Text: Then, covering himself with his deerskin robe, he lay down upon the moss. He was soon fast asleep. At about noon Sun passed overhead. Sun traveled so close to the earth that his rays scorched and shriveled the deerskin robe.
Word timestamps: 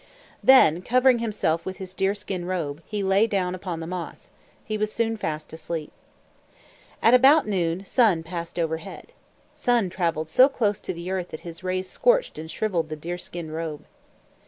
Then, 0.43 0.81
covering 0.81 1.19
himself 1.19 1.63
with 1.63 1.77
his 1.77 1.93
deerskin 1.93 2.45
robe, 2.45 2.81
he 2.87 3.03
lay 3.03 3.27
down 3.27 3.53
upon 3.53 3.79
the 3.81 3.85
moss. 3.85 4.31
He 4.65 4.75
was 4.75 4.91
soon 4.91 5.15
fast 5.15 5.53
asleep. 5.53 5.91
At 7.03 7.13
about 7.13 7.47
noon 7.47 7.85
Sun 7.85 8.23
passed 8.23 8.57
overhead. 8.57 9.11
Sun 9.53 9.91
traveled 9.91 10.27
so 10.27 10.49
close 10.49 10.79
to 10.79 10.93
the 10.95 11.11
earth 11.11 11.27
that 11.27 11.41
his 11.41 11.63
rays 11.63 11.87
scorched 11.87 12.39
and 12.39 12.49
shriveled 12.49 12.89
the 12.89 12.95
deerskin 12.95 13.51
robe. 13.51 13.85